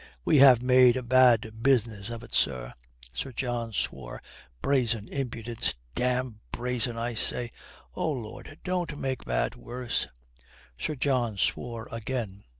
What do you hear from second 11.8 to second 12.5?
again.